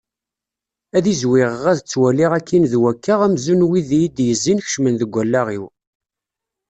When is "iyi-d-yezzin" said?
3.97-4.63